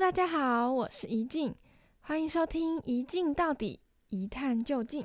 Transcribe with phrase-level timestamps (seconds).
[0.00, 1.54] 大家好，我是怡静，
[2.00, 3.78] 欢迎收听《一镜到底，
[4.08, 5.02] 一探究竟》。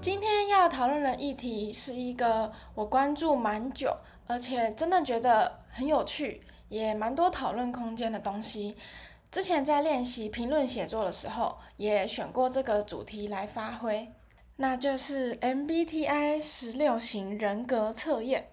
[0.00, 3.96] 今天要讨论的议题是一个我关注蛮久，
[4.28, 6.40] 而且真的觉得很有趣。
[6.72, 8.74] 也蛮多讨论空间的东西。
[9.30, 14.10] 之前在练习评论写作的时候，也选过这个主题来发挥，
[14.56, 18.48] 那就是 MBTI 十六型人格测验。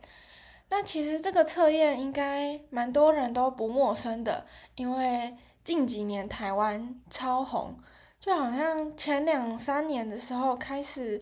[0.70, 4.45] 那其实这个测验应该蛮多人都不陌生的，
[4.76, 7.80] 因为近几年台湾超红，
[8.20, 11.22] 就好像前两三年的时候开始，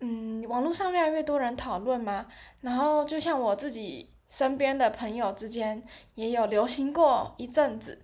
[0.00, 2.26] 嗯，网络上越来越多人讨论嘛，
[2.60, 4.10] 然后就像我自己。
[4.28, 5.80] 身边的朋友之间
[6.16, 8.02] 也有流行过一阵子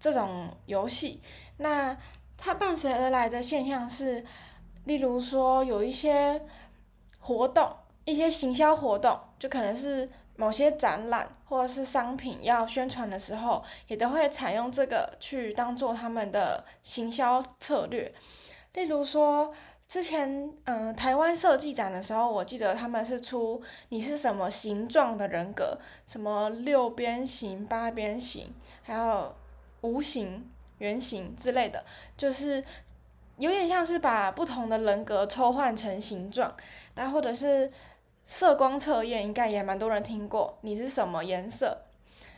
[0.00, 1.20] 这种游戏，
[1.58, 1.94] 那
[2.38, 4.24] 它伴随而来的现象是，
[4.86, 6.40] 例如说有一些
[7.18, 7.70] 活动，
[8.06, 18.10] 一些行销活动，就可能是某些展览或者是商品要宣传的时候，也都会采用这个去当做他们的行销策略，
[18.72, 19.52] 例如说。
[19.88, 29.34] 之前，嗯、台湾设计展的时候，我记得他们是出你是什么形状的人格，什么六边形、八边形，还有
[29.80, 31.82] 无形、圆形之类的，
[32.18, 32.62] 就是
[33.38, 36.54] 有点像是把不同的人格抽换成形状，
[36.94, 37.72] 那或者是
[38.26, 41.78] 色光测验，应该也蛮多人听过，你是什么颜色，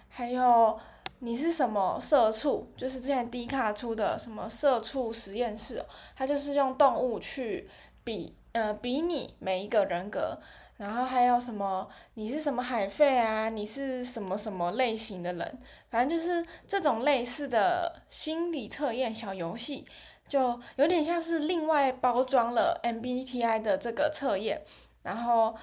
[0.08, 0.78] 还有。
[1.20, 2.66] 你是什么社畜？
[2.76, 5.84] 就是之前 D 卡出的什么社畜实验室，
[6.16, 7.68] 它就是用动物去
[8.02, 10.38] 比，呃，比拟每一个人格，
[10.78, 13.50] 然后还有什么你是什么海费啊？
[13.50, 15.58] 你是什么什么类型的人？
[15.90, 19.84] 反正就是这种类似的心理测验小游戏，
[20.26, 24.62] 就有点像是另外包装了 MBTI 的这个测验。
[25.02, 25.54] 然后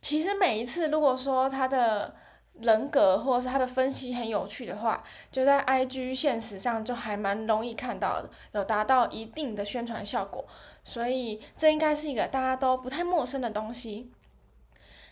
[0.00, 2.14] 其实每一次如果说它的
[2.60, 10.46] 人格或者是他的分析很有趣的话，就在 IG 现实上就还蛮容易看到的，有达到一定的宣传效果，
[10.84, 14.10] 所以这应该是一个大家都不太陌生的东西。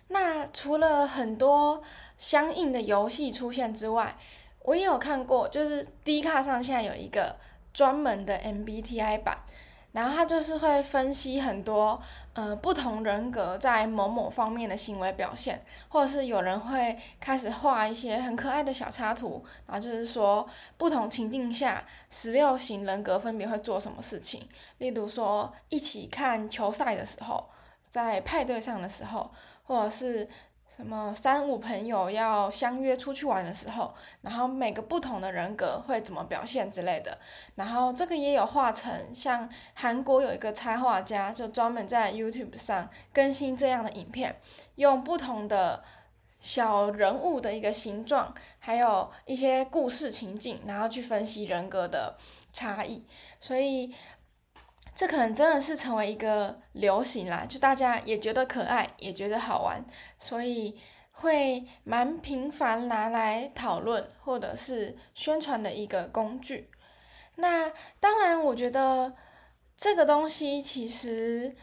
[0.09, 1.83] 那除了很多
[2.17, 4.17] 相应的游戏出现之外，
[4.62, 7.37] 我也有看过，就是 D 卡上现在有一个
[7.73, 9.39] 专门的 MBTI 版。
[9.97, 11.99] 然后他就是会分析很多，
[12.34, 20.47] 呃，不同人格在某某方面的行为表现，或者是有人会开始画一些很可爱的小插图，然后就是说
[20.77, 24.47] 不同情境下十六型人格分别会做什么事情，
[24.77, 27.49] 例如说一起看球赛的时候，
[27.89, 29.31] 在派对上的时候，
[29.62, 30.29] 或者是。
[30.69, 37.16] 什么三五朋友要相约出去玩的时候，然后每个不同的人格会怎么表现之类的，
[37.54, 44.38] 然后这个也有画成，像韩国有一个插画家，就专门在 YouTube 上更新这样的影片，
[44.75, 45.82] 用不同的
[46.41, 52.19] 小人物的一个形状，还有一些故事情景，然后去分析人格的
[52.53, 53.03] 差异，
[53.41, 53.94] 所以。
[54.97, 59.84] 这可能真的是成为一个流行啦，就大家也觉得可爱，也觉得好玩，
[60.19, 60.81] 所以
[61.12, 66.71] 会蛮频繁拿来讨论或者是宣传的一个工具。
[67.35, 67.71] 那
[68.01, 69.15] 当然，我觉得
[69.77, 71.55] 这个东西其实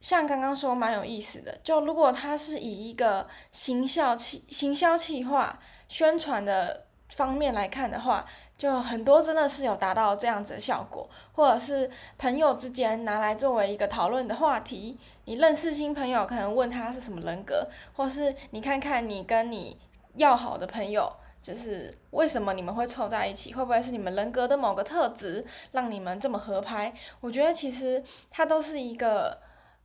[0.00, 8.24] 像刚刚说蛮有意思的，就如果它是以一个行销企行销企划宣传的方面来看的话。
[8.58, 11.88] 就很多真的是有达到这样子的效果，或者是
[12.18, 14.98] 朋友之间拿来作为一个讨论的话题。
[15.26, 19.78] 你认识新朋友，可能问他是什么人格，或是你看看你跟你
[20.16, 21.08] 要好的朋友，
[21.40, 26.92] 就是为什么你们会凑在一起，会不会是你们人格的某个特质让你们这么合拍？
[27.20, 29.40] 我觉得其实它都是一个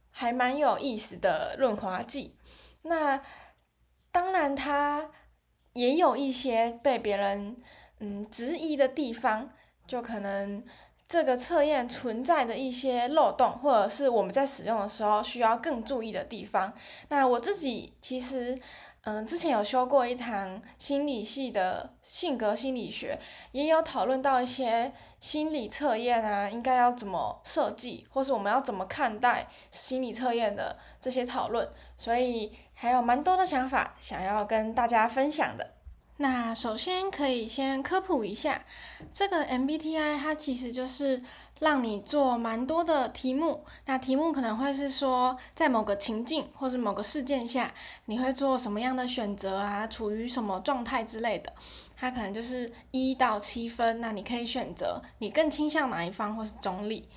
[0.09, 2.35] 还蛮有意思的润滑剂。
[2.81, 3.21] 那
[4.11, 5.11] 当然，它
[5.73, 7.57] 也有一些被别人。
[8.05, 9.49] 嗯，质疑的地方
[9.87, 10.61] 就可能
[11.07, 16.73] 这个测验存在的一些漏洞，或者是我们在使用的时候需要更注意的地方。
[17.07, 18.59] 那我自己其实，
[19.03, 23.17] 嗯，之前有修过一堂心理系的性格心理学，
[23.53, 24.91] 也有讨论到一些
[25.21, 31.69] 心理测验啊，应该要怎么设计，或是我们要怎么看待心理测验的这些讨论。
[31.97, 35.69] 所以还有蛮多的想法想要跟大家分享的。
[36.17, 38.63] 那首先可以先科普一下，
[39.11, 41.21] 这个 MBTI 它其实就是
[41.59, 43.65] 让你做蛮多的题目。
[43.85, 47.73] 那题目可能会是说，在某个情境或是某个事件下，
[48.05, 49.87] 你会做什么样的选择啊？
[49.87, 51.51] 处于什么状态之类的。
[51.97, 57.09] 它可能就是一到七分，那你可以选择你更倾向哪一方或是中立。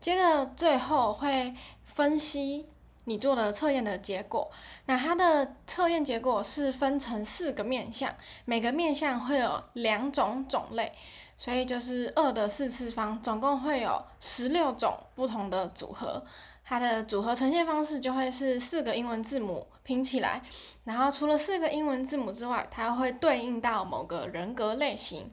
[0.00, 1.52] 接着最后会
[1.84, 2.66] 分析。
[3.08, 4.50] 你做的测验的结果，
[4.86, 8.12] 那它的测验结果是分成四个面向，
[8.44, 10.92] 每个面向会有两种种类，
[11.38, 16.22] 所以就是二的四次方，总共会有十六种不同的组合。
[16.64, 20.42] 它的组合呈现方式就会是四个英文字母拼起来，
[20.82, 25.30] 然后除了四个英文字母之外，它会对应到某个人格类型，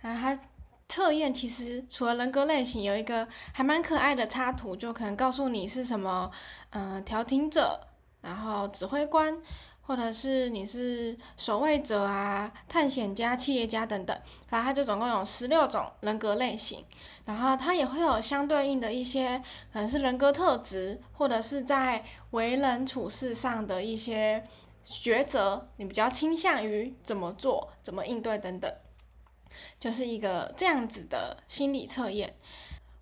[0.00, 0.40] 然后它。
[0.88, 6.30] 测验其实除了人格类型，有一个还蛮可爱的插图，就可能告诉你是什么，
[6.70, 7.78] 嗯、调停者，
[8.22, 9.38] 然后指挥官，
[9.82, 14.18] 或者是你是守卫者啊、探险家、企业家等等。
[14.46, 16.82] 反正它就总共有十六种人格类型，
[17.26, 19.42] 然后它也会有相对应的一些，
[19.72, 24.42] 可能是人格特质，或者是在为人处事上的一些
[24.82, 28.72] 抉择，你比较倾向于怎么做、怎么应对等等。
[29.80, 32.34] 就是一个这样子的心理测验。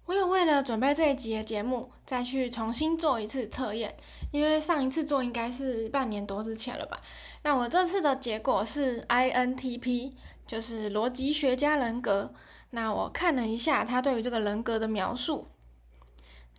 [0.06, 3.96] 我有为了准备这一集的节目，再去重新做一次测验，
[4.30, 7.00] 因为上一次做应该是半年多之前了吧。
[7.42, 10.12] 那我这次的结果是 INTP，
[10.46, 12.32] 就是逻辑学家人格。
[12.70, 15.48] 那我看了一下他对于这个人格的描述，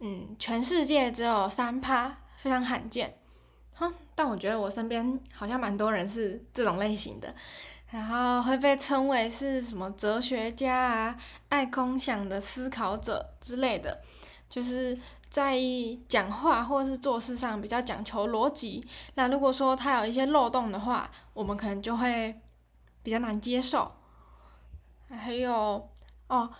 [0.02, 3.18] 嗯，全世界只有三趴，非常罕见。
[3.76, 7.34] 哼，但我觉得我身边好像蛮多人是这种类型的。
[7.90, 11.18] 然后会被称为是什么哲学家啊、
[11.50, 14.02] 爱空想的思考者之类的，
[14.50, 14.98] 就是
[15.30, 15.58] 在
[16.10, 18.86] 讲话或是做事上比较讲求逻辑。
[19.16, 22.36] 那如果说他有一些漏洞的话，我们可能就会
[23.04, 23.90] 比较难接受。
[25.10, 25.90] 还有
[26.28, 26.52] 哦，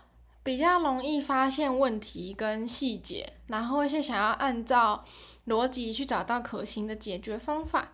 [0.44, 5.04] 比较容易发现问题跟细节，然后一些想要按照
[5.48, 7.90] 逻辑去找到可行的解决方法。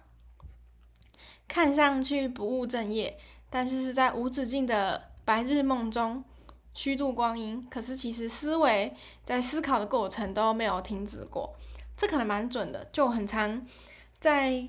[1.48, 3.18] 看上去不务正业，
[3.50, 6.24] 但是是在无止境的白日梦中
[6.74, 7.64] 虚度光阴。
[7.70, 8.92] 可是其实思维
[9.24, 11.54] 在思考的过程都没有停止过，
[11.96, 12.88] 这可能蛮准的。
[12.92, 13.62] 就很常
[14.20, 14.68] 在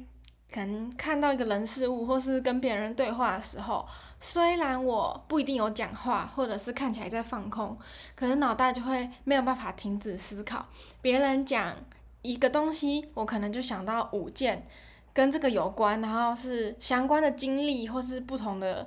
[0.53, 3.89] 可能看到一个人事物，或是跟别人对话的时候，
[4.21, 7.79] 虽然我不一定有讲话，或者是看起来在放空，
[8.15, 10.67] 可是脑袋就会没有办法停止思考。
[11.01, 11.75] 别人讲
[12.21, 14.67] 一个东西，我可能就想到五件。
[15.15, 18.87] 跟这个有关，然后是相关的经历或是不同的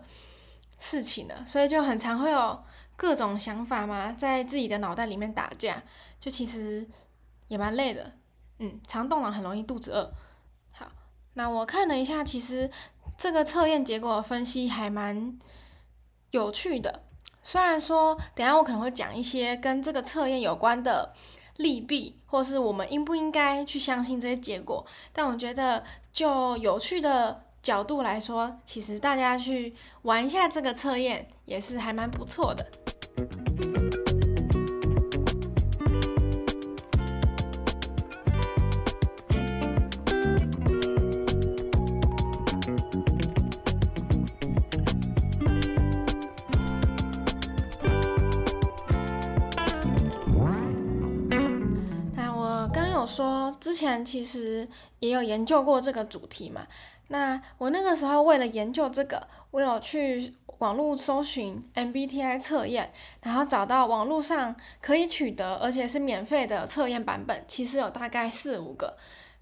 [0.78, 2.62] 事情的，所以就很常会有
[2.98, 5.82] 各种想法嘛，在自己的脑袋里面打架，
[6.20, 6.86] 就其实
[7.48, 8.12] 也蛮累的，
[8.60, 10.14] 嗯，常动脑很容易肚子饿。
[10.72, 10.92] 好，
[11.36, 12.70] 那我看了一下，其实
[13.18, 15.40] 这个测验结果分析还蛮
[16.32, 17.04] 有趣的，
[17.42, 21.14] 虽然说等下我可能会讲一些跟这个测验有关的。
[21.58, 24.86] 利弊，或是我们应不应该去相信这些结果？
[25.12, 25.84] 但我觉得，
[26.18, 32.66] 就有趣的角度来说，其实大家去玩一下这个测验，也是还蛮不错的。
[53.18, 54.68] 说之前其实
[55.00, 56.68] 也有研究过这个主题嘛，
[57.08, 62.94] 那我那个时候为了研究这个，我有去网络搜寻 MBTI 测验，
[63.24, 68.96] 然后找到网络上可以取得而且是免费的测验版本，其实有大概四五个，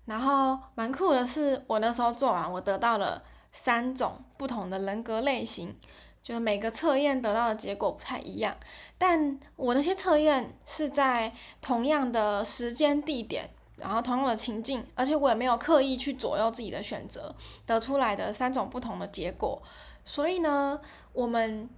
[0.06, 5.76] 然后蛮酷的是，我那时候做完，我得到了三种不同的人格类型。
[6.24, 8.56] 就每个测验得到的结果不太一样，
[8.98, 17.34] 但我那些测验是在同样的时间地点，然后同样的情境，而且我也没有刻意去左右自己的选择，
[17.66, 19.62] 得出来的三种不同的结果。
[20.04, 20.80] 所以呢，
[21.14, 21.70] 我们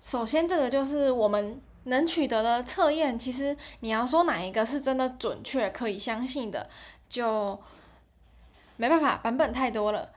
[0.00, 6.68] 首先这个就是我们能取得的测验，其实你要说哪一个是真的准确可以相信的，
[7.08, 7.58] 就
[8.76, 10.10] 没办法，版本太多了。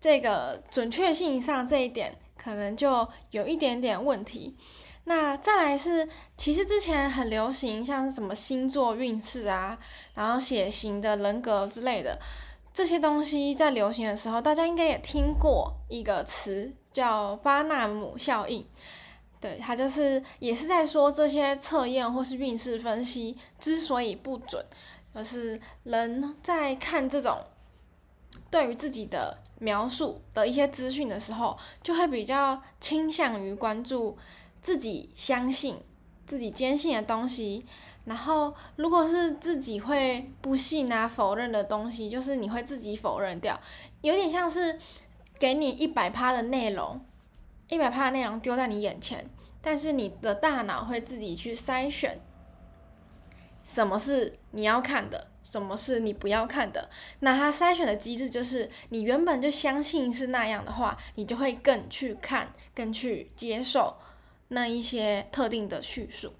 [0.00, 2.16] 这个准确性上这一点。
[2.42, 4.56] 可能就有一点点问题。
[5.04, 9.78] 那再来是，其实之前很流行，像是什么星座运势啊，
[10.14, 12.18] 然后血型的人格之类的
[12.72, 18.64] 这些东西，在流行的时候，大家应该也听过一个词叫巴纳姆效应。
[19.40, 24.64] 对，它就是也是在说这些测验或是运势分析之所以不准，
[25.14, 27.38] 而是人在看这种
[28.50, 34.16] 对于自己的描述的一些资讯的时候，就会比较倾向于关注
[34.60, 35.76] 自己相信、
[36.26, 37.64] 自己坚信的东西。
[38.06, 43.60] 然后，如果是自己会不信啊、否认的东西，就是你会自己否认掉，
[44.00, 44.78] 有点像是
[45.38, 46.98] 给你一百趴的内容，
[47.68, 49.28] 一百趴的内容丢在你眼前，
[49.60, 52.18] 但是你的大脑会自己去筛选，
[53.62, 56.88] 什么是你要看的，什么是你不要看的。
[57.20, 63.94] 那它筛选的机制就是，你原本就相信是那样的话，你就会更去看、更去接受
[64.50, 66.34] 那一些特定的叙述。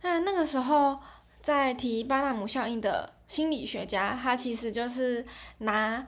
[0.00, 0.98] 那那个时候，
[1.40, 5.26] 在提巴纳姆效应的心理学家，他其实就是
[5.58, 6.06] 拿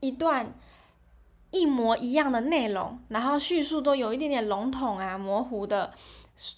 [0.00, 0.54] 一段
[1.50, 5.94] 一模一样的内容，然后叙述都有一点点笼统啊、模糊的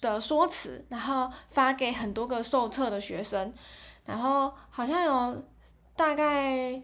[0.01, 3.53] 的说辞，然后发给很多个受测的学生，
[4.05, 5.43] 然后好像有
[5.95, 6.81] 大概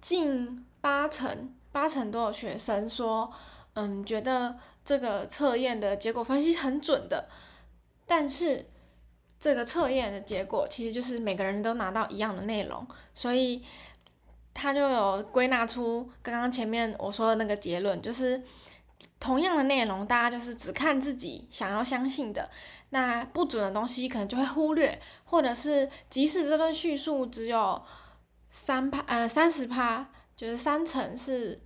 [0.00, 3.32] 近八成八成多的学生说，
[3.74, 7.28] 嗯，觉得这个测验的结果分析很准的，
[8.06, 8.66] 但是。
[9.42, 13.60] 这个测验的结果其实就是每个人都拿到一样的内容，所以
[14.54, 18.40] 他就有归纳出刚刚前面我说的那个结论，就是
[19.18, 22.48] 同样的内容，大家就是只看自己想要相信的，
[22.90, 27.82] 那不准的东西可能就会忽略，或者是即使这段叙述只有
[28.48, 31.58] 三趴，呃，三十趴，就是三成是。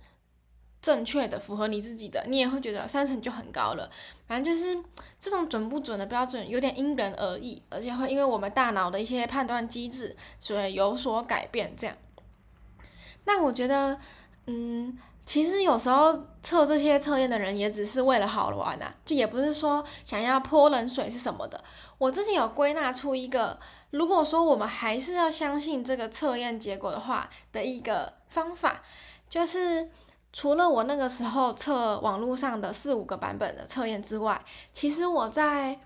[0.81, 3.89] 正确的，符合你自己的，你也会觉得三成就很高了。
[4.27, 4.77] 反正就是
[5.19, 11.73] 这种准不准的标准有点因人而异，而且会因为我们大脑的一些判断机制，所以有所改变。
[11.75, 11.95] 这样，
[13.25, 13.99] 那我觉得，
[14.45, 21.61] 嗯，其实有时候测这些测验的人也只是为了好玩啊，就也不是说想要泼冷水是什么的。
[21.97, 28.83] 我自己有归纳出一个，如果说我们还是要相信这个测验结果的话的一个方法，
[29.27, 29.89] 就是。
[30.33, 34.39] 除了我那个时候测网络上的四五个版本的测验之外，
[34.71, 35.79] 其实我在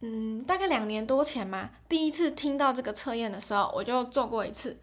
[0.00, 4.76] 嗯大概两年多前嘛，第一次听到这个测验的时候，我就做过一次，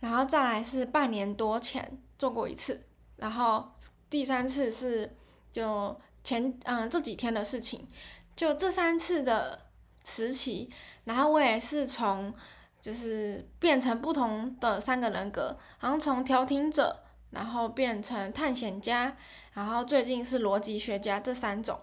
[0.00, 2.80] 然后再来是半年多前做过一次，
[3.16, 3.70] 然后
[4.08, 5.14] 第三次是
[5.52, 7.86] 就前嗯这几天的事情，
[8.34, 9.60] 就这三次的
[10.04, 10.68] 时期，
[11.04, 12.34] 然后我也是从
[12.80, 17.04] 就是变成不同的三个人格，然后从调停者。
[17.30, 19.16] 然后变成探险家，
[19.52, 21.78] 然后最近是逻辑学家，这三种，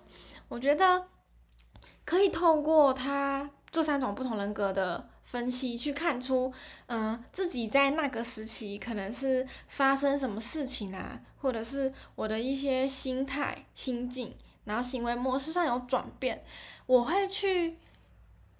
[0.47, 1.07] 我觉得
[2.05, 6.53] 可以透过他这三种不同人格的分析，去看出，
[6.87, 14.35] 嗯，自己在那个时期可能是发生什么事情啊，或者是我的一些心态、心境，
[14.65, 16.43] 然后行为模式上有转变，
[16.85, 17.77] 我会去。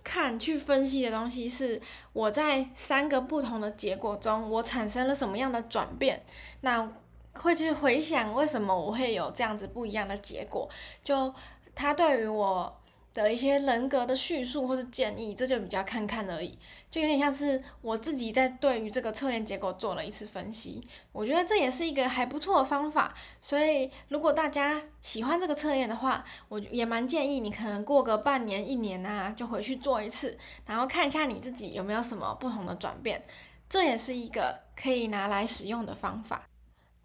[0.03, 1.81] 看去分析的东西是
[2.13, 6.23] 我在三个不同的结果中，我产生了什么样的转变，
[6.61, 6.89] 那
[7.33, 10.69] 会去回想为什么我会有这样子不一样的结果，
[11.03, 11.33] 就
[11.73, 12.76] 他对于我。
[13.23, 16.57] 的一些人格的叙述或是建议，这就比较看看而已，
[16.89, 23.13] 就有点像是我自己在对于这个测验结果做了一次分析，我觉得这也是一个还不错的方法。
[23.41, 33.23] 所以如果大家喜欢这个测验的话，我也蛮建议你可能过个半年一年啊，就回去做一次，然后看一下你自己有没有什么不同的转变，
[33.67, 36.47] 这也是一个可以拿来使用的方法。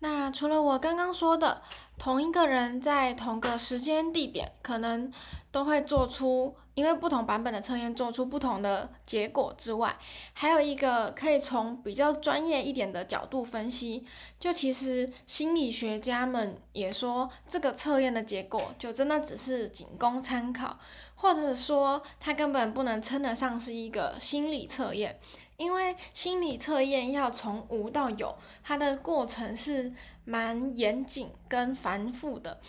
[0.02, 1.62] 那除了我刚刚说的，
[1.96, 5.12] 同一个人在同个时间地点，可能
[5.52, 9.96] 都会做出因为不同版本的测验做出不同的结果之外，
[10.32, 14.04] 还有一个可以从比较专业一点的角度分析，
[14.40, 20.76] 就其实心理学家们也说，这个测验的结果就真的只是仅供参考，
[21.14, 25.20] 或者说它根本不能称得上是一个心理测验。
[25.56, 29.92] 因为心理测验要从无到有，它的过程是
[30.24, 32.60] 蛮严谨跟繁复的。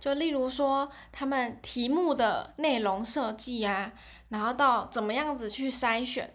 [0.00, 3.92] 就例如说，他们题目的内容设计啊，
[4.30, 6.34] 然后到怎么样子去筛选，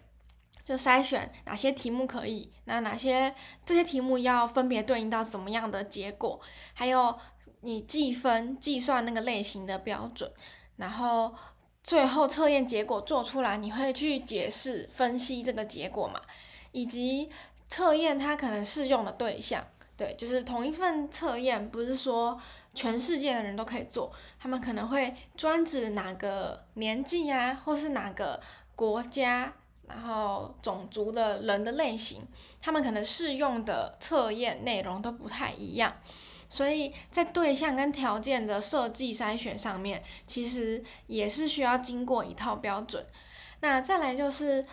[0.64, 3.34] 就筛选哪些题目可以，那哪些
[3.64, 6.40] 这些题目要分别对应到怎么样的结果，
[6.74, 7.18] 还有
[7.60, 10.30] 你计分计算那个类型的标准，
[10.76, 11.34] 然后。
[11.86, 16.20] 最后测验结果做出来，你会去解释分析这个结果嘛？
[16.72, 17.30] 以及
[17.68, 19.64] 测验它可能适用的对象，
[19.96, 22.36] 对，就是同一份测验，不是说
[22.74, 28.40] 全世界的人都可以做，他们可能会专指哪个年纪啊，或是哪个
[28.74, 29.52] 国家，
[29.86, 32.20] 然后种族的人的类型，
[32.60, 35.96] 他们可能适用的测验内容都不太一样。
[36.48, 43.04] 所以在对象跟条件的设计筛选上面，其实也是需要经过一套标准。
[43.60, 44.66] 那再来就是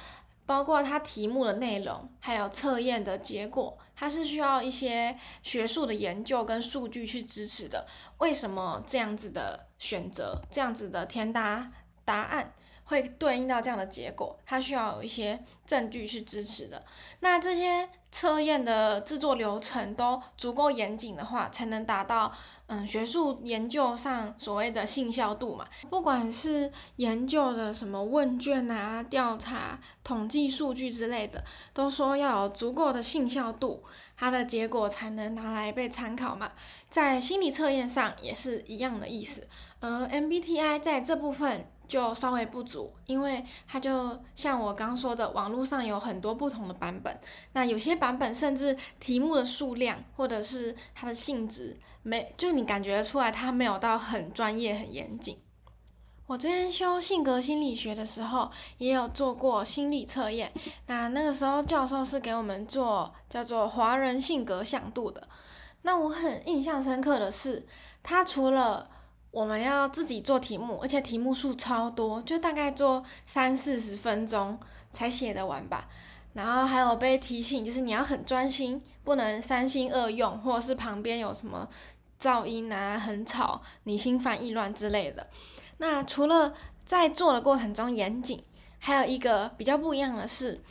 [0.46, 7.88] 包括它题目的内容，还有测验的结果，它是需要一些学术的研究跟数据去支持的。
[8.20, 11.72] 为什么这样子的选择，这样子的填答
[12.04, 12.54] 答案
[12.86, 14.38] 会对应到这样的结果？
[14.46, 16.84] 它需要有一些证据去支持的。
[17.22, 22.32] 那这些测验的制作流程都足够严谨的话，才能达到
[22.68, 25.66] 嗯学术研究上所谓的信效度嘛。
[25.90, 33.84] 不管是研究的什么问卷啊、调查、统计数据之类的，都说要有足够的信效度，
[34.16, 36.52] 它的结果才能拿来被参考嘛。
[36.90, 39.48] 在心理测验上也是一样的意思，
[39.80, 41.66] 而 MBTI 在这部分。
[41.94, 47.16] 就稍微不足，因为它就像我刚说的，网络上有很多不同的版本，
[47.52, 55.38] 那有些版本甚至题目的数量或者是它的性质没，就你感觉出来它没有到很专业、很严谨。
[56.26, 60.52] 我之前修性格心理学的时候，也有做过心理测验，
[60.88, 65.28] 那那个时候教授是给我们做叫做华人性格向度的，
[65.84, 67.68] 那我很印象深刻的是，
[68.02, 68.90] 他除了
[69.34, 74.60] 我们要自己做题目，而且题目数超多，就大概做三四十分钟
[74.92, 75.90] 才写得完吧。
[76.34, 81.68] 然后还有被提醒，就是你要很专心，不能三心二用，或者是旁边有什么
[82.22, 85.26] 噪音啊，很吵，你心烦意乱之类的。
[85.78, 86.54] 那除了
[86.86, 88.44] 在做的过程中严谨，
[88.78, 90.64] 还有一个比较不一样的是，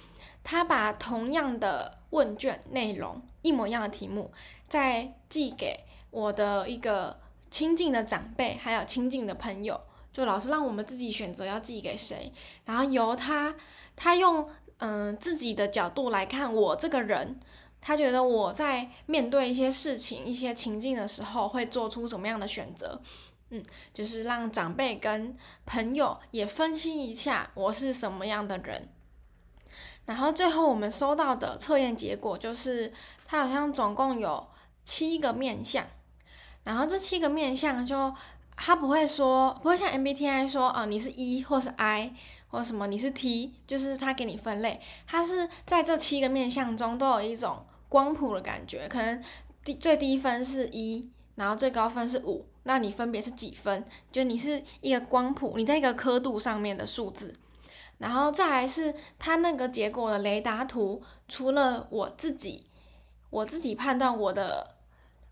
[0.45, 4.31] 他把同样的问卷内容，一模一样的题目，
[4.69, 5.81] 再寄给
[6.13, 7.21] 我的一个。
[7.53, 9.79] 亲近的长辈，还有亲近的朋友，
[10.11, 12.33] 就老师让我们自己选择要寄给谁，
[12.65, 13.55] 然后由他，
[13.95, 17.39] 他用嗯、自己的角度来看我这个人，
[17.79, 23.03] 他觉得我在面对一些事情、一些情境的时候会做出什么样的选择，
[23.51, 28.89] 嗯，就是让长辈跟朋友也分析一下我是什么样的人，
[30.07, 32.95] 然后最后我们收到的测验结果就是，
[33.27, 34.49] 他好像总共有
[34.87, 35.87] 七个面相。
[36.65, 38.15] 然后这七个面相就，
[38.57, 42.15] 他不会说，不会像 MBTI 说，哦，你是 E 或是 I
[42.49, 49.21] 或什么，你是 T，就是他给你分类，他是在这七个面相中都有一种光谱的感觉，可能
[49.65, 53.85] 低最低分是一，然后最高分是五，那你分别是几分？
[54.13, 57.35] 就你是一个光谱，你在一个刻度上面的数字，
[57.99, 62.67] 然后再来是它那个结果的雷达图，除了我自己，
[63.31, 64.77] 我自己判断我的。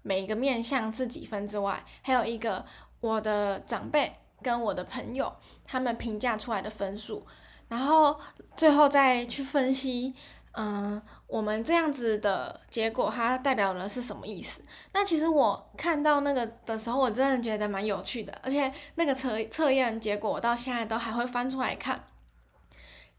[0.02, 2.64] 每一个面向是几分之外，还有一个
[3.00, 5.32] 我的长辈跟我的朋友
[5.64, 7.26] 他们评价出来的分数，
[7.68, 8.18] 然后
[8.56, 10.14] 最后再去分析，
[10.52, 14.62] 嗯、我们这样子的结果它代表的是什么意思？
[14.92, 22.04] 那其实我看到那个的时候，我真的觉得蛮有趣的，而且那个测测验结果我到现在都还会翻出来看，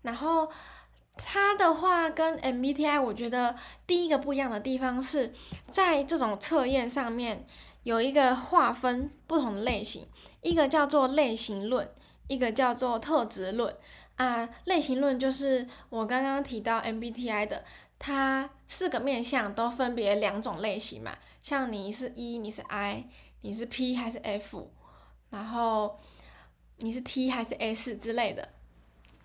[0.01, 0.51] 然后。
[1.25, 3.55] 它的话跟 MBTI，我觉得
[3.87, 5.33] 第一个不一样的地方是
[5.71, 7.45] 在这种测验上面
[7.83, 10.05] 有一个划分不同的类型，
[10.41, 11.89] 一个叫做类型论，
[12.27, 13.75] 一个叫做特质论
[14.15, 14.49] 啊。
[14.65, 17.63] 类型论就是我刚刚提到 MBTI 的，
[17.97, 23.05] 它四个面向都分别两种类型嘛，像你是 E，你是 I，
[23.41, 24.69] 你是 P 还是 F，
[25.29, 25.99] 然后
[26.77, 28.49] 你是 T 还是 S 之类的。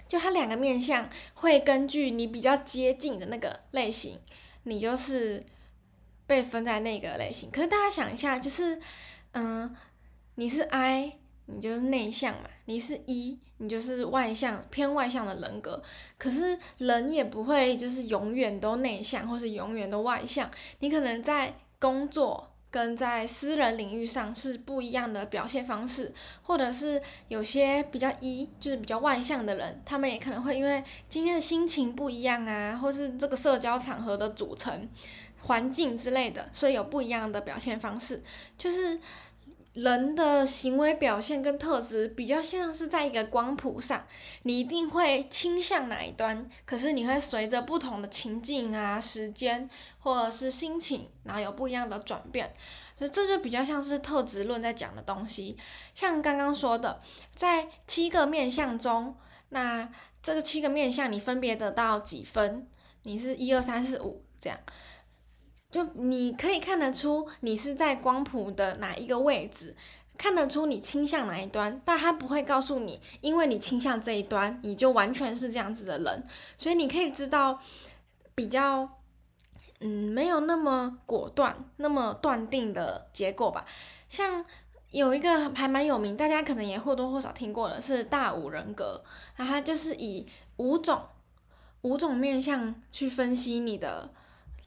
[0.09, 4.19] 就它两个面相会根据你比较接近的那个类型，
[4.65, 5.45] 你就是
[6.27, 7.51] 被分在那个类型。
[7.51, 8.81] 可是大家想一下，就是，
[9.33, 9.75] 嗯，
[10.37, 15.83] 你是 I，你就是内向嘛；你是 E，你就是外向，偏外向的人格。
[16.19, 20.51] 可是人也不会就是永远都内向，或是永远都外向。
[20.81, 22.53] 你可能在工作。
[22.77, 26.13] 跟在私人领域上是不一样的表现方式，
[26.43, 34.87] 或者是有些比较一就是比较外向的人，他们也可能会因为今天的心情不一样啊，或是这个社交场合的组成、
[35.41, 38.23] 环境之类的，所以有不一样的表现方式，
[38.59, 39.01] 就是。
[39.77, 44.07] 人的行为表现跟特质比较像是在一个光谱上，
[44.45, 52.55] 你一定会倾向哪一端，可是你会随着不同的情境啊、时间或者是心情，然后有不一样的转变，
[52.97, 55.59] 所以这就比较像是特质论在讲的东西。
[55.95, 56.99] 像刚刚说的，
[57.35, 59.15] 在七个面相中，
[59.51, 59.87] 那
[60.23, 62.67] 这个七个面相你分别得到几分？
[63.03, 64.59] 你是一二三四五这样。
[65.71, 69.77] 就你可以看得出你是在光谱的哪一个位置，
[70.17, 76.25] 看得出你倾向哪一端，但他不会告诉你，因为你倾向这一端，你就完全是这样子的人。
[76.57, 77.61] 所以你可以知道
[78.35, 78.89] 比较，
[79.81, 83.67] 嗯，没有那么果断、那么断定的结果吧。
[84.09, 84.43] 像
[84.93, 89.03] 有一个还蛮有名，大家可能也或多或少听过的是大五人格，
[89.37, 90.27] 啊，它就是以
[90.57, 91.03] 五种
[91.83, 94.11] 五种面向去分析你的。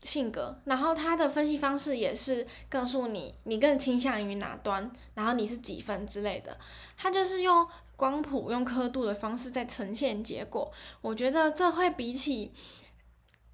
[0.01, 6.57] 性格，然后他的分析方式也是告诉你你更倾向于哪端，然后你是几分之类的。
[6.97, 10.71] 他就是用光谱、用刻度的方式在呈现结果。
[11.01, 12.53] 我觉得这会比起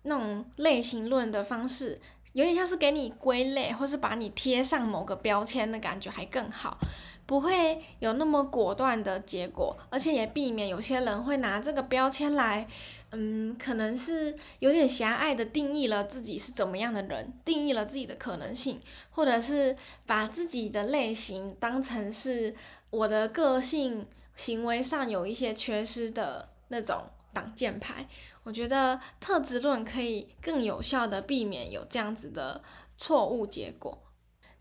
[0.04, 2.00] 那种类型论的方式，
[2.34, 6.78] 有点像是给你归类，或是把你贴上某个标签的感觉还更好，
[7.26, 12.68] 不会有那么果断的结果，而且也避免有些人会拿这个标签来。
[13.17, 22.54] 嗯，可能是有点狭隘的定义了自己是怎么样的人，定义了自己的可能性，或者是把自己的类型当成是
[22.89, 28.06] 我的个性行为上有一些缺失的那种挡箭牌。
[28.43, 32.62] 我觉得特质论可以更有效的避免有这样子的
[32.97, 34.01] 错误结果。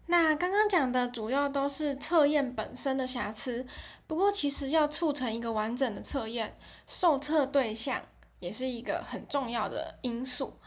[0.07, 3.67] 那刚刚讲的主要都是测验本身的瑕疵，
[4.07, 8.03] 不过其实要促成一个完整的测验，受测对象。
[8.41, 10.59] 也是一个很重要的因素。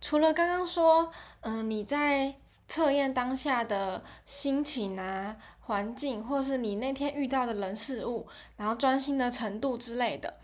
[0.00, 2.36] 除了刚刚说，嗯、你在
[2.68, 10.38] 测验当下的心情啊、环境，或是你那天遇到的人事物，然后专心的程度之类的，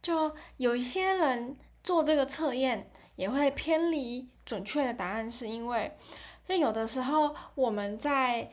[0.00, 5.94] 就有一些人做这个测验也会偏离准确的答案，是因为，
[6.48, 8.50] 就有的时候我们在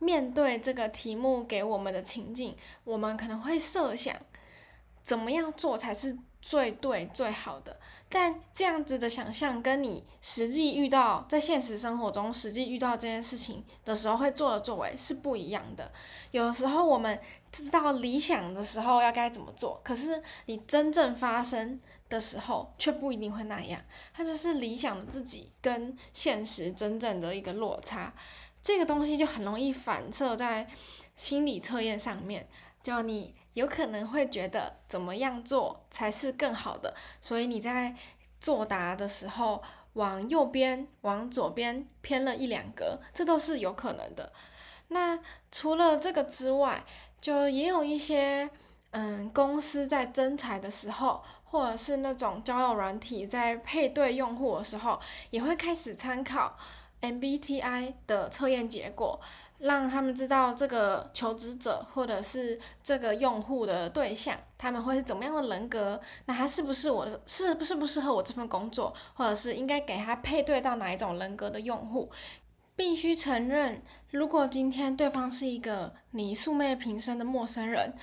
[0.00, 4.16] 面对这个题目给我们的情境，我们可能会设想
[5.00, 6.18] 怎么样做才是。
[6.48, 7.76] 最对最好的，
[8.08, 15.90] 但这样子的想象跟你实际遇到在现实生活中实际遇到这件事情的时候会做的作为是不一样的。
[16.30, 23.80] 有时候我们知道理想的时候要该怎么做，可是你真正发生的时候却不一定会那样。
[24.14, 28.14] 它就是理想的自己跟现实真正的一个落差，
[28.62, 30.68] 这个东西就很容易反射在
[31.16, 32.46] 心理测验上面，
[32.84, 33.34] 就你。
[33.56, 37.96] 有可能会觉得怎么样做才是更好的，所以你在
[38.38, 39.62] 作答的时候
[39.94, 44.30] 往右边、往左边偏了一两格，这都是有可能的。
[44.88, 45.18] 那
[45.50, 46.84] 除了这个之外，
[47.18, 48.50] 就也有一些
[48.90, 56.58] 嗯，公司在征才的时候，或者是那种交友软体在配对用户的时候，也会开始参考
[57.00, 59.18] MBTI 的测验结果。
[59.58, 66.00] 让他们知道这个求职者或者是这个用户的对象，他们会是怎么样的人格？
[66.26, 68.92] 那他是不是我的，适不适不适合我这份工作？
[69.14, 72.10] 或者是应该给他配对到哪一种人格的用户？
[72.74, 77.94] 必须承认，如果今天对方是一个你素昧平生的陌生人，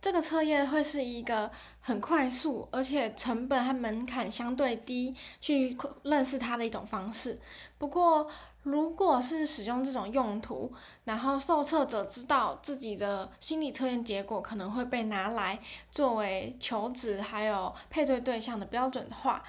[0.00, 7.40] 这个测验会是一个很快速，而且成本和门槛相对低，去认识他的一种方式。
[7.78, 8.28] 不过，
[8.70, 10.72] 如果是使用这种用途，
[11.04, 15.58] 然后受测者知道自己的心理测验结果可能会被拿来
[15.90, 19.42] 作为求职还有配对对象的标准的话，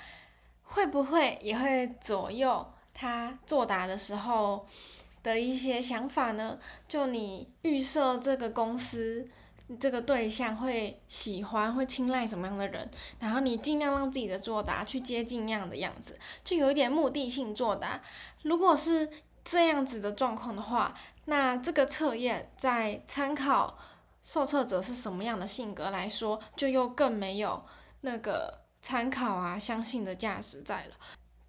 [0.63, 4.65] 会不会也会左右他作答的时候
[5.21, 6.57] 的一些想法呢？
[6.87, 9.27] 就你预设这个公司。
[9.79, 12.89] 这个对象会喜欢、会青睐什么样的人？
[13.19, 18.01] 然后你尽量让自己的作答去接近那样的样子，就有一点目的性作答。
[18.43, 19.09] 如果是
[19.43, 23.77] 这样子的状况的话，那这个测验在参考
[24.21, 27.63] 受测者是什么样的性格来说，就又更没有
[28.01, 30.95] 那个参考啊、相信的价值在了。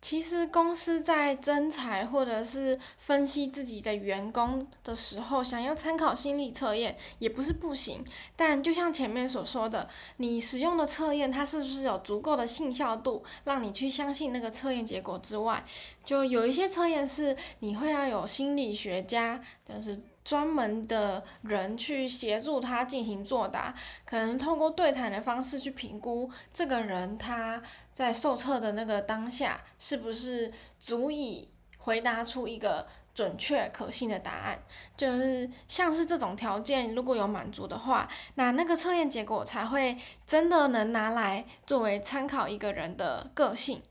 [0.02, 8.02] 其实公司在征才或者是分析自己的员工的时候，想要参考心理测验也不是不行。
[8.34, 15.64] 但就像前面所说的，你使用的测验它是不是有足够的信效度，让你去相信那个测验结果之外，
[16.02, 20.00] 就有一些测验是你会要有心理学家，但是。
[20.30, 27.60] 专门的人去协助他进行作答，可能透过对谈的方式去评估这个人他
[27.92, 34.62] 在受测的那个当下是不是足以回答出一个准确可信的答案。
[34.96, 43.82] 就是像是这种条件如果有满足的话，那那个测验结果才会真的能拿来作为参考一个人的个性。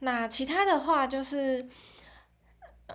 [0.00, 1.68] 那其他的话就是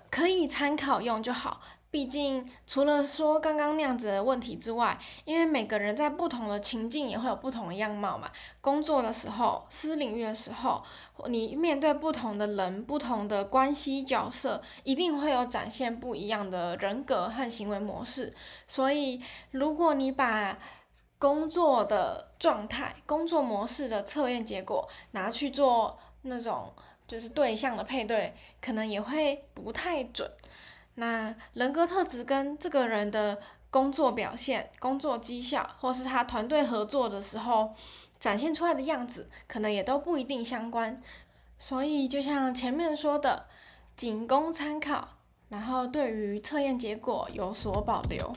[0.09, 1.61] 可以参考用就好。
[1.93, 8.31] 毕竟，除了说刚刚那样子的问题之外，因为每个人在不同的情境也会有不同的样貌嘛。
[8.61, 10.83] 工作的时候、私领域的时候，
[11.27, 18.33] 你面对不同的人、不同的关系角色，一定会有展现不一样的人格和行为模式。
[18.67, 20.57] 所以，如果你把
[21.19, 26.73] 工作的状态、工作模式的测验结果拿去做那种
[27.07, 30.27] 就是对象的配对，可能也会不太准。
[30.95, 37.73] 那人格特质跟这个人的工作表现、工作绩效，或是他团队合作的时候
[38.19, 41.01] 展现出来的样子，可能也都不一定相关。
[41.57, 43.47] 所以就像前面说的，
[43.95, 45.09] 仅供参考，
[45.49, 48.31] 然后对于测验结果有所保留。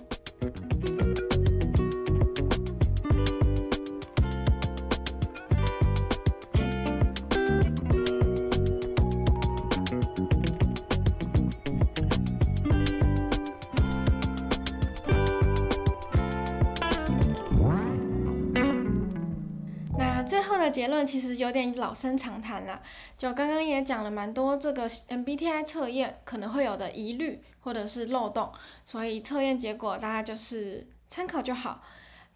[20.70, 22.82] 结论其实有点老生常谈了，
[23.16, 28.52] 就刚刚也讲了蛮多这个 MBTI 测验可能会有的疑虑或者是漏洞，
[28.84, 31.82] 所以测验结果大家就是参考就好，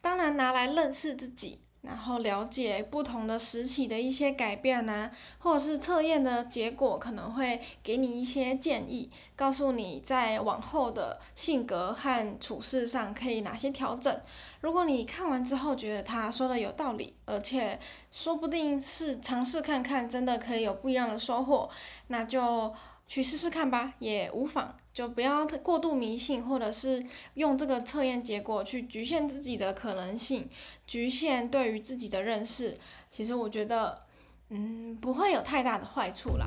[0.00, 1.60] 当然拿来认识自己。
[1.82, 14.20] 然后了解不同的时期的一些改变啊，或者是测验的结果可能会给你一些建议，告诉你在往后的性格和处事上可以哪些调整。
[14.60, 17.78] 如果你看完之后觉得他说的有道理，而且
[18.10, 21.70] 说不定是尝试看看，真的可以有不一样的收获，
[22.08, 22.74] 那就。
[23.10, 30.48] 去试试看吧，也无妨，就不要过度迷信，或者是用这个测验结果去局限自己的可能性，
[30.86, 32.76] 局限对于自己的认识。
[33.08, 34.00] 其实我觉得，
[34.48, 36.46] 嗯，不会有太大的坏处啦。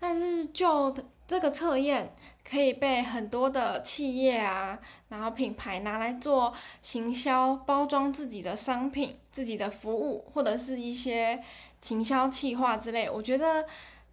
[0.00, 0.94] 但是就
[1.26, 4.78] 这个测验可以被很多的企业啊，
[5.10, 11.42] 然后品牌拿来做行销，包装自己的商品、自己的服务，或者是一些
[11.82, 13.66] 行销企划之类，我觉得。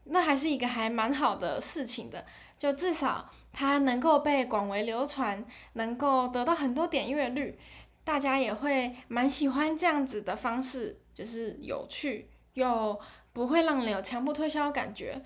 [0.05, 2.25] 那还是一个还蛮好的事情的，
[2.57, 7.57] 就至少它能够被广为流传，能够得到很多点阅率，
[8.03, 12.99] 大家也会蛮喜欢这样子的方式，就是有趣又
[13.33, 15.21] 不会让人有强迫推销的感觉。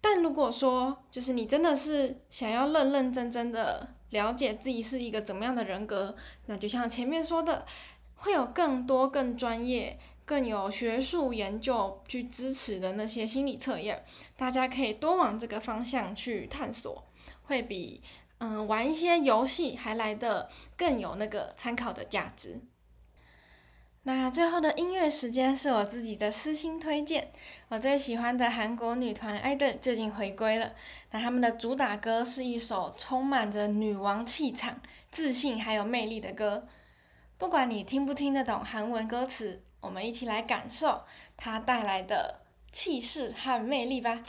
[0.00, 7.66] 但如果说就是你真的是想要认认真真的了解自己是一个怎么样的人格，那就像前面说的，
[8.14, 9.98] 会有更多更专业。
[10.24, 14.04] 更有学术研究去支持的那些心理测验，
[14.36, 17.04] 大家可以多往这个方向去探索，
[17.42, 18.02] 会比
[18.38, 22.60] 嗯玩一些游戏还来得更有那个参考的价值。
[24.06, 27.32] 那最后的音乐时间是我自己的私心推荐，
[27.68, 30.74] 我最喜欢的韩国女团 idol 最近回归了，
[31.10, 34.78] 那他们的主打歌是一首充满着女王气场、
[35.10, 36.68] 自信还有魅力的歌，
[37.44, 39.60] 不管你听不听得懂韩文歌词。
[39.82, 41.02] 我们一起来感受
[41.36, 42.40] 它带来的
[42.72, 44.24] 气势和魅力吧。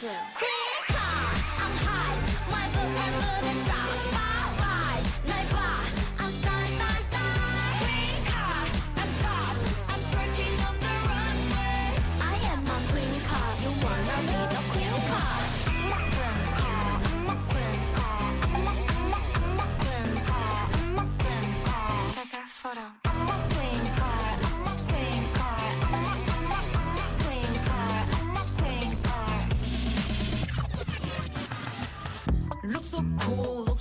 [0.00, 0.67] too.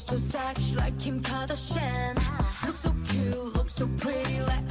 [0.07, 2.15] so sexy like Kim Kardashian.
[2.65, 4.66] Look so cute, look so pretty like